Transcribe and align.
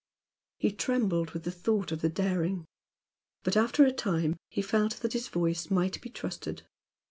He 0.57 0.71
trembled 0.71 1.29
with 1.29 1.45
thought 1.53 1.91
of 1.91 2.01
the 2.01 2.09
daring; 2.09 2.65
but, 3.43 3.55
after 3.55 3.85
a 3.85 3.91
time, 3.91 4.35
he 4.49 4.63
felt 4.63 4.93
that 5.01 5.13
his 5.13 5.27
voice 5.27 5.69
might 5.69 6.01
be 6.01 6.09
trusted. 6.09 6.63